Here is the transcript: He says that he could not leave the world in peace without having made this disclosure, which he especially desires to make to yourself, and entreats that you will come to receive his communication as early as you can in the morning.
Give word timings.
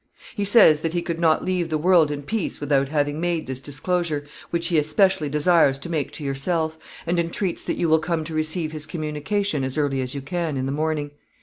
He 0.35 0.45
says 0.45 0.79
that 0.79 0.93
he 0.93 1.03
could 1.03 1.19
not 1.19 1.45
leave 1.45 1.69
the 1.69 1.77
world 1.77 2.09
in 2.09 2.23
peace 2.23 2.59
without 2.59 2.89
having 2.89 3.21
made 3.21 3.45
this 3.45 3.59
disclosure, 3.59 4.25
which 4.49 4.69
he 4.69 4.79
especially 4.79 5.29
desires 5.29 5.77
to 5.77 5.89
make 5.89 6.11
to 6.13 6.23
yourself, 6.23 6.79
and 7.05 7.19
entreats 7.19 7.63
that 7.65 7.77
you 7.77 7.87
will 7.87 7.99
come 7.99 8.23
to 8.23 8.33
receive 8.33 8.71
his 8.71 8.87
communication 8.87 9.63
as 9.63 9.77
early 9.77 10.01
as 10.01 10.15
you 10.15 10.21
can 10.23 10.57
in 10.57 10.65
the 10.65 10.71
morning. 10.71 11.11